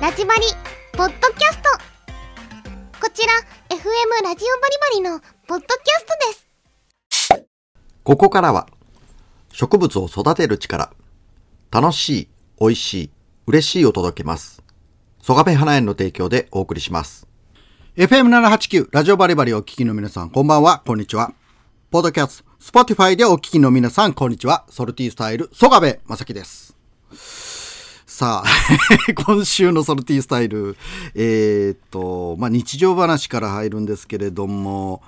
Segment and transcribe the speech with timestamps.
[0.00, 0.42] ラジバリ
[0.92, 1.68] ポッドキャスト
[3.00, 3.32] こちら
[3.68, 7.46] FM ラジオバリバリのポッドキャストです
[8.04, 8.68] ここからは
[9.52, 10.92] 植物を育てる力
[11.70, 13.10] 楽しい、美味しい、
[13.46, 14.62] 嬉しいを届けます。
[15.22, 17.26] ソガベ花園の提供でお送りします。
[17.96, 21.32] FM789 ラジオバリバリをお聞きの皆さん、こんばんは、こんにちは。
[21.90, 24.64] ポッドキャスト、 Spotify でお聞きの皆さん、こんにちは。
[24.70, 26.77] ソルティースタイル、曽我部正樹です。
[28.18, 28.48] さあ、
[29.14, 30.76] 今週のソルティースタイル、
[31.14, 35.02] えーっと、まあ、日常話から入るんですけれども、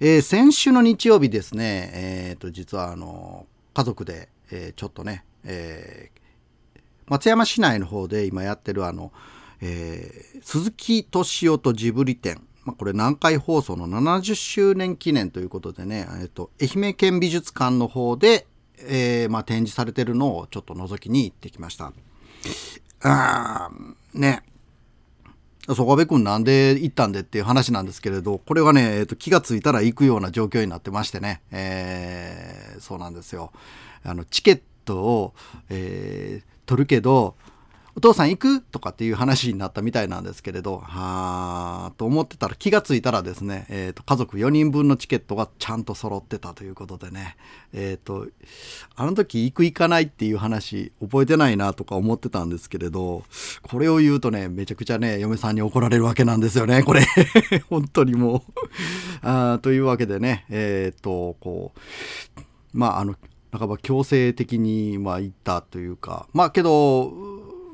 [0.00, 6.10] えー先週の日曜日ですね、えーっと、実はあの、家族で、えちょっとね、え
[7.06, 9.12] 松山市内の方で今やってるあの、
[9.60, 10.10] え
[10.42, 21.92] 鈴木敏夫とジブリ展、まあ、これ南海放送の70周年記念ということでね、えっと愛媛県美術館の方で、えまあ、展示されてるのをちょっと覗きに行ってきました。
[23.02, 24.42] あーね。
[25.68, 33.52] 曽我部君なんで行ったんでっていう話なんですけれどこれはね、えーと気がついたら行くような状況になってましてね、えーそうなんですよ。
[34.04, 35.34] あのチケットを、
[35.68, 37.34] えー取るけど
[37.98, 38.60] お父さん行く？
[38.60, 47.36] とかっていう話になったみたいなんですけれどはーと思ってたら気がついたらですね、えーと家族4人分のチケットがちゃんと揃ってたということでね
[47.72, 48.28] えっ、と
[48.94, 53.24] あの時行く行かないっていう話覚えてないなとか思ってたんですけれど
[53.62, 57.04] これを言うとねめちゃくちゃね嫁さんに怒られるわけなんですよねこれ。
[57.68, 58.62] 本当にもう。
[59.22, 61.72] あというわけでねえっ、とこ
[62.36, 62.40] う
[62.72, 63.16] まああの
[63.50, 67.27] 半ば強制的にまあ行ったというかまあけど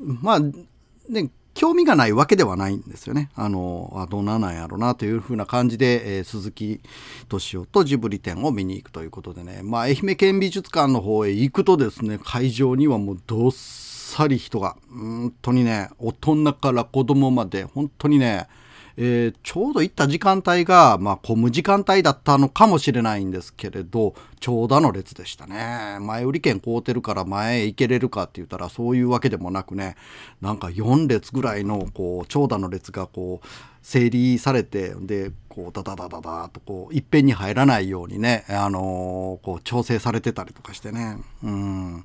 [0.05, 3.31] まあね興味がないわけではないんですよね。
[3.37, 6.81] あのあどうななんやろなというふうな感じで、えー鈴木
[7.23, 18.49] 敏夫とジブリ展を見に行くということでね、まあ、愛媛県美術館の方へ行くとですね会場にはもうどっさり人が本当にね大人から子供まで本当にね
[18.97, 25.99] えーちょうど行った時間帯が、まあ、混む時間帯だったのかもしれないんですけれど長蛇の列でしたね。
[26.01, 29.97] 前売り券買うてるから前へ行けれるかって言ったらそういうわけでもなくね
[30.41, 33.47] なんか4列ぐらいのこう長蛇の列がこう
[33.83, 41.19] 整理されてでこうダダダダダとこういっぺんに入らないようにね、あのーこう調整されてたりとかしてね。
[41.43, 42.05] うん。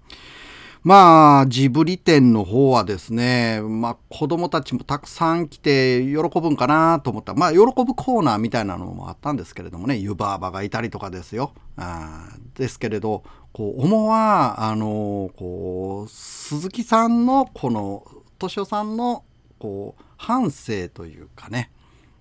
[0.81, 11.53] まあ、ジブリ展の方はですね、まあ、子供たちもたくさん来て喜ぶんかなと思った、まあ、喜ぶコーナーみたいなのもあったんですけれどもね、湯婆婆がいたりとかですよ。
[11.75, 18.05] あですけれど、こう、主は、あの、こう、鈴木さんの、この、
[18.37, 19.25] 敏夫さんの、
[19.59, 21.71] こう、半生というかね、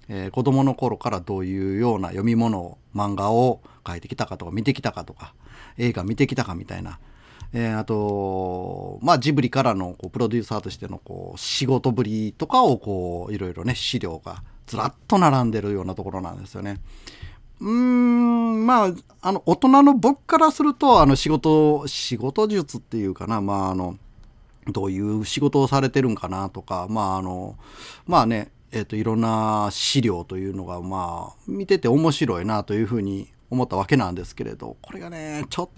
[0.08, 5.34] えー子供の頃からどういうような読み物漫画を書いてきたかとか見てきたかとか
[5.76, 6.98] 映画見てきたかみたいな、
[7.52, 16.80] えーあとまあジブリからのこうプロデューサーとしてのこう仕事ぶりとかをこういろいろね資料がずらっと並んでるようなところなんですよね。
[17.60, 18.92] うーんまあ
[19.22, 23.96] あの大人の僕からするとあの仕事仕事術っていうかなまああの
[24.72, 27.56] どういう仕事をされてるんかなとかまああの
[28.06, 35.68] まあねえっ、といろんな資料というのがまあ見てて面白いなというふうに思ったわけなんですけれどこれがねちょっ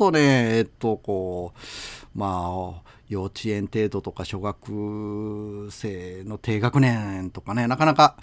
[0.00, 8.16] とねえっ、とこうまあ幼稚園程度とか小学生の低学年とかねなかなか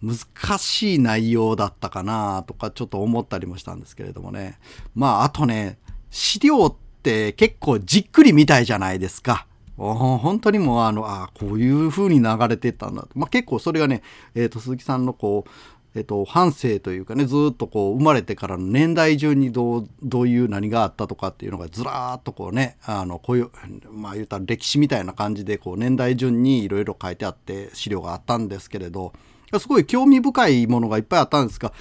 [0.00, 4.58] 難しい内容だったかなとかちょっと思ったりもしたんですけれどもね
[4.94, 5.78] まああとね
[6.10, 9.46] 資料って結構じっくり見たいじゃないですか。
[9.76, 14.02] 本当にもうあのあこういう風に流れてたんだ、まあ、結構それがね、
[14.34, 15.50] えー、と鈴木さんのこう、
[15.94, 23.50] えっ、と半生というかねずっとこう生まれてからの年代順にどうどういう何があったとかっていうのがずらーっとこうねあのこういう
[23.90, 29.12] まあ言うたら歴史みたいな感じでこう年代順にいろいろ書いてあって資料があったんですけれど
[29.58, 31.72] すごい興味深いものがいっぱいあったんですが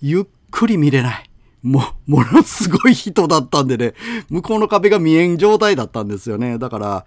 [0.00, 1.31] ゆっくり見れない。
[1.62, 3.94] も、 ものすごい人だったんでね、
[4.28, 6.58] 向こうの壁が見えん状態だったんですよね。
[6.58, 7.06] だから、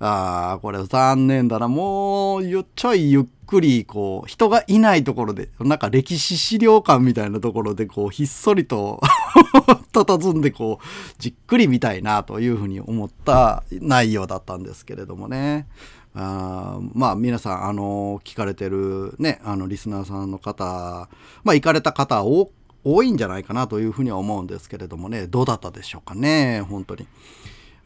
[0.00, 1.68] ああ、これ残念だな。
[1.68, 9.00] もう、よちょいゆっくり、こう、人がいないところで、なんか歴史資料館みたいなところで、こう、ひっそりと
[9.92, 10.84] 佇んで、こう、
[11.18, 15.66] じっくり見たいなというふうに思った内容だったんですけれどもね。
[16.14, 21.08] あまあ皆さんあの聞かれてるねあのリスナーさんの方
[21.42, 22.50] まあ行かれた方多
[22.84, 25.26] 多いんじゃないかなというふうには思うんですけれどもね。
[25.26, 27.06] どうだったでしょうかね本当に。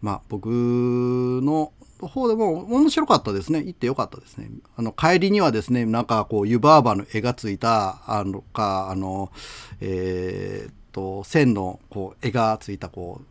[0.00, 3.62] まあ僕の方でも面白かったですね。
[3.62, 4.50] 行ってよかったですね。
[4.76, 9.31] あの帰りにはですねなんかこう湯婆婆の絵がついたあのかあの
[9.81, 13.22] えーっと線のこう絵がついたこ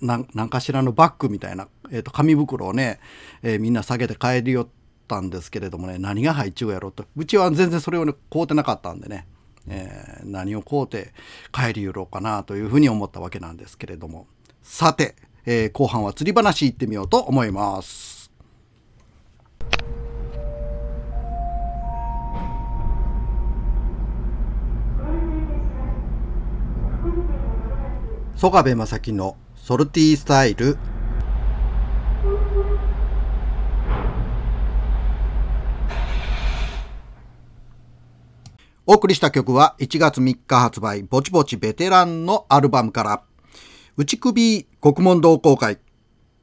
[0.00, 3.00] うなんなんかしらのバッグみたいな、えー、と紙袋をね、
[3.42, 4.68] えーみんな下げて帰りよっ
[5.08, 7.04] たんですけれどもね何が入っちゅうやろうと。
[7.16, 9.26] うちは全然それをね買うてなかったんでね、
[9.68, 11.12] えー、何を買うて
[11.52, 14.26] 帰り寄ろうかなというふうに思ったわけなんですけれども
[14.62, 15.14] さて、
[15.46, 18.22] えー、後半は釣り話行ってみようと思います。
[28.36, 30.76] 曽我部正樹のソルティースタイル
[38.84, 43.22] お送りした曲は1月3日発売ぼちぼちベテランのアルバムから。
[43.96, 45.78] 内首国門同好会。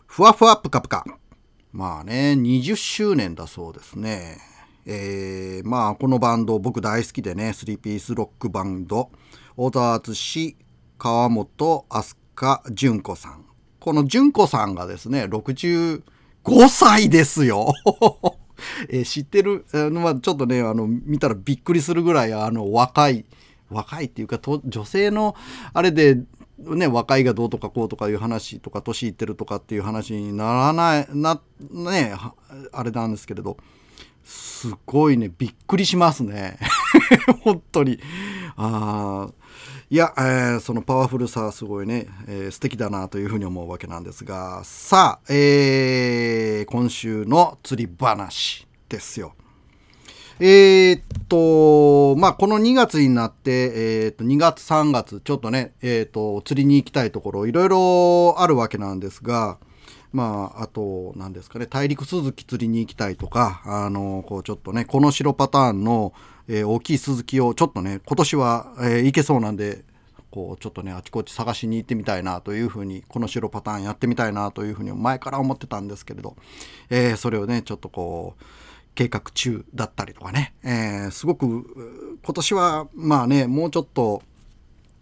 [0.05, 1.03] ふわふわぷかぷか。
[1.73, 4.37] まあね20周年だそうですね。
[4.85, 9.11] えー、まあこのバンド僕大好きでね3ピースロックバンド。
[9.57, 10.55] 小沢敦
[10.97, 13.45] 川本飛鳥純子さん。
[13.81, 16.01] この純子さんがですね、65
[16.69, 17.73] 歳ですよ。
[18.87, 23.25] え知ってる、あのまあ、ちょっとね、あの、見たらびっくりするぐらい、あの、若い、
[23.69, 25.35] 若いっていうか、女性の、
[25.73, 26.17] あれで、
[26.59, 31.41] ね、若いがどうとかこうとかいう話とか、年いってるとかっていう話にならない、な、
[31.71, 32.13] ね、
[32.71, 33.57] あれなんですけれど、
[34.23, 36.59] すごいね、びっくりしますね。
[37.41, 37.99] 本当に。
[38.57, 39.29] あ、
[39.89, 49.33] いや、えー、そのパワフルさはすごいね、えー、素敵だなというふうに思うわけなんですが、さあ、えー、今週の釣り話ですよ。
[50.41, 59.57] えー、っと、まあ、この2月になって、えー、っと、2月3月、ちょっとね、えー、っと、釣りに行きたいところ、いろいろあるわけなんですが、
[60.13, 66.13] まあ、あと、何ですかね、大陸鈴木釣りに行きたいとか、あの、こう、ちょっとね、この白パターンの、
[66.49, 69.85] え、大きいスズキをちょっとね今年は、えー、いけそうなんで
[70.31, 76.35] こうちょっとねあちこち探しに行ってみたいなというふうにこの白パターンやってみたいなというふうに前から思ってたんですけれど、
[76.89, 78.43] えー、それをねちょっとこう
[78.95, 84.21] 計画中だったりとかね、えー、すごく今年はまあねもうちょっと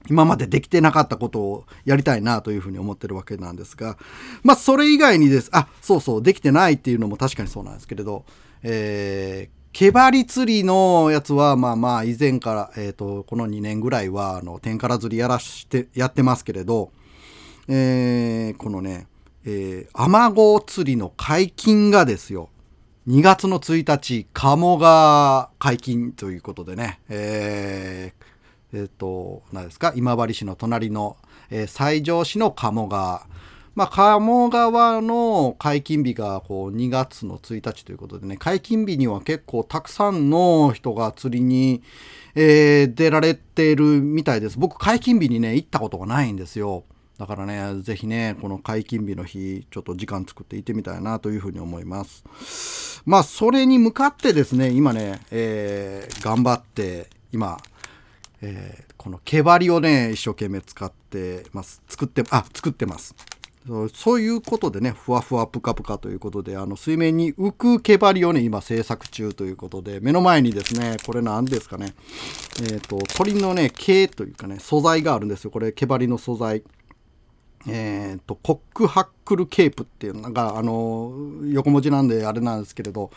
[0.10, 3.98] 今までできてなかったことをやりたいなというふうに思ってるわけなんですが
[4.44, 5.50] まあそれ以外にです。
[5.52, 8.26] あそうそうできてないっていうのも確かにそうなんですけれど、
[8.64, 16.92] えー、毛針釣りのやつは、まあまあ、以前から、えっ、ー、と、この2年ぐらいは、あの、天から釣りやらして、やってますけれど、
[17.68, 19.06] えー、このね、
[19.46, 22.50] えー、アマゴ釣りの解禁がですよ、
[23.08, 31.16] 2月の1日、鴨が解禁ということでね、えー、えー、と、何ですか、今治市の隣の、
[31.50, 33.26] えー、西条市の鴨川、
[33.76, 41.82] まあ、鴨川の解禁日がこう2月の1日ということでね、解禁日には結構たくさんの人が釣りに、
[42.36, 44.60] えー、出られているみたいです。
[44.60, 46.84] 僕、解禁日にね、行ったことがないんですよ。
[47.18, 52.26] だからね、ぜひね、この解禁日の日、ちょっと時間作って行ってみたいなというふうに思います。
[53.06, 57.58] まあ、それに向かってですね、今ね、えー、頑張って、今、
[58.42, 61.82] えー、この毛針をね、一生懸命使ってます。
[61.88, 63.16] 作って、あ、作ってます。
[63.94, 71.94] そういうことでね、ふわふわぷかぷかということで、あの水面に浮く毛針をね、今制作中ということで、目の前にですね、これ何ですかね、
[72.62, 75.52] えっ、ー、と、鳥のね、毛というかね、素材があるんですよ。
[75.52, 76.64] これ、毛針の素材。
[77.68, 81.12] えっ、ー、と、コックハックルケープっていうのが、あの、
[81.46, 83.12] 横文字なんであれなんですけれど、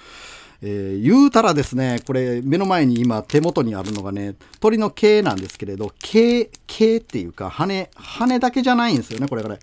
[0.62, 9.58] えー、言うたらですね、これ目の前に今手元にあるのがね、鳥の毛なんですけれど、毛、毛っていうか羽、羽だけじゃないんですよね、これがね。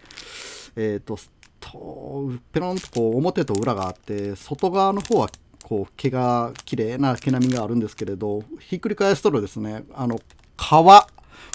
[0.75, 1.17] えっ、ー、と
[1.59, 5.29] とペロンとこう表と裏があって外側の方は
[5.63, 10.19] こう毛が綺麗な毛並みがあるんですけれどひっくり返すとですねあの
[10.57, 10.71] 皮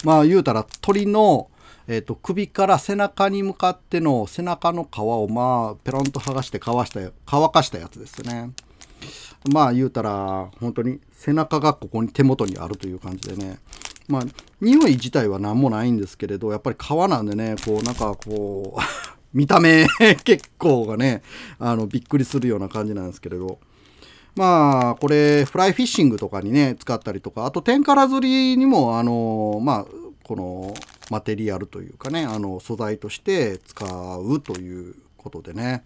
[0.04, 1.48] まあ言うたら鳥の、
[1.88, 8.50] えーと、首から背中に向かっての背中の皮をまあペロンと剥がして乾した乾かしたやつですね。
[9.50, 13.58] まあ言うたら本当に背中がここに手元にあるという感じでね。
[14.08, 14.22] まあ
[14.60, 18.80] 匂い自体は何もないんですけれどやっぱり皮なんでねこうなんかこう
[19.36, 19.86] 見た目
[20.24, 21.22] 結構がね
[21.58, 23.58] あのびっくりするような感じなんですけれど。
[24.34, 29.86] まあこれフライフィッシングとかにね使ったりとかあと天から釣りにもあのまあ
[30.24, 30.74] この
[31.11, 33.85] マテリアルというかねあの素材として使
[34.18, 35.85] うということでね。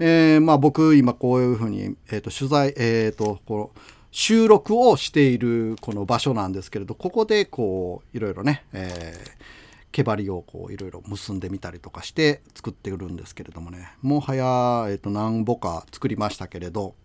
[0.00, 3.70] えー、まあ僕今こういうふうに、えー、と取材え、ー、とこの
[4.10, 13.92] 収録をしているこの場所なんですけれどここでこういろいろね、えー毛針をこういろいろ結んでみたりとかして作ってるんですけれどもね。
[14.02, 14.44] もはや、
[14.88, 16.96] えー、と何ぼか作りましたけれど、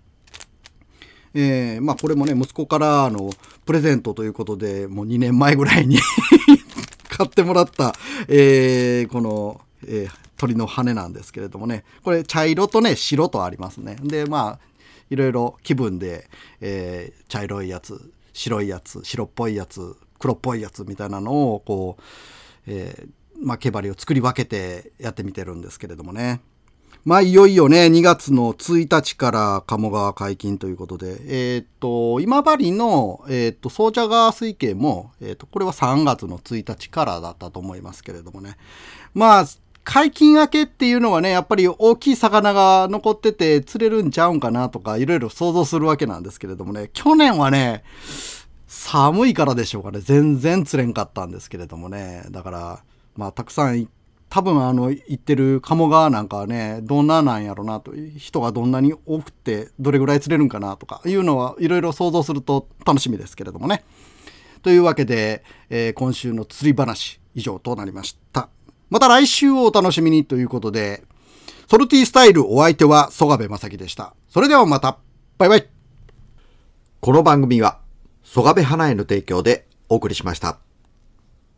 [1.35, 3.29] えー、まあこれもね息子からの
[3.63, 5.99] プレゼントということでもう2年前ぐらいに
[7.19, 7.93] 買ってもらった、
[8.29, 14.69] えー、この、えー、鳥の羽なんですけれどもねこれ茶色とね白とありますねでまあ
[15.09, 16.29] いろいろ気分で、
[16.61, 22.03] えー茶色いやつ、白いやつ、白っぽいやつ、黒っぽいやつみたいなのを、こう、
[22.67, 23.09] えー
[23.41, 26.41] まあ、毛針を作り分けてやってみてるんですけれどもね。
[27.05, 38.57] まあ、いよいよね、2月の1日から鴨川解禁ということで、えーっと、今治の、えーっと、総茶川水系も、えーっと、これは3月の1日からだったと思いますけれどもね。
[39.13, 39.45] まあ、
[39.83, 47.83] 解禁明けっていうのはね、やっぱり大きい魚が残ってて釣れるんちゃうんかなとか、いろいろ想像するわけなんですけれどもね、去年はね、
[48.67, 52.83] 寒いからでしょうかね、全然釣れんかったんですけれどもね、だから、
[53.15, 53.87] まあ、たくさんい
[54.29, 63.83] 多分あの行ってる鴨川なんかはねどんななんやろなと人がどんなに多くてどれぐらい釣れるんかなとかいうのはいろいろ想像すると楽しみですけれどもね。
[64.61, 68.49] というわけで、えー今週の釣り話以上となりました。
[68.89, 71.03] また来週をお楽しみにということで
[71.67, 74.13] ソルティスタイルお相手は曽我部正樹でした。
[74.27, 74.97] それではまた
[75.37, 75.67] バイバイ
[77.01, 77.79] この番組は、
[78.23, 80.68] 曽我部花への提供でお送りしました。